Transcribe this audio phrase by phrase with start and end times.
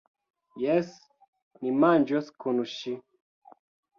[0.61, 0.87] Jes,
[1.65, 2.95] ni manĝos kun ŜI.